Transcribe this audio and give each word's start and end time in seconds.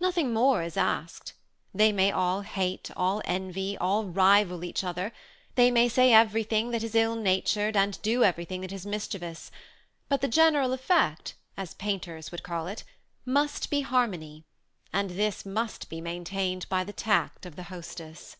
Nothing 0.00 0.32
more 0.32 0.62
is 0.62 0.78
asked. 0.78 1.34
They 1.74 1.92
may 1.92 2.10
all 2.10 2.40
hate, 2.40 2.90
all 2.96 3.20
envy, 3.26 3.76
all 3.76 4.06
rival 4.06 4.64
each 4.64 4.82
other; 4.82 5.12
they 5.54 5.70
may 5.70 5.86
say 5.86 6.14
everything 6.14 6.70
that 6.70 6.82
is 6.82 6.94
ill 6.94 7.14
natured, 7.14 7.76
and 7.76 8.00
do 8.00 8.24
everything 8.24 8.62
that 8.62 8.72
is 8.72 8.86
mischievous, 8.86 9.50
but 10.08 10.22
the 10.22 10.28
"general 10.28 10.72
effect," 10.72 11.34
as 11.58 11.74
painters 11.74 12.30
would 12.30 12.42
call 12.42 12.66
it, 12.68 12.84
must 13.26 13.68
be 13.68 13.82
harmony; 13.82 14.44
and 14.94 15.10
this 15.10 15.44
must 15.44 15.90
be 15.90 16.00
maintained 16.00 16.66
by 16.70 16.82
the 16.82 16.94
tact 16.94 17.44
of 17.44 17.54
the 17.54 17.64
hostess. 17.64 18.38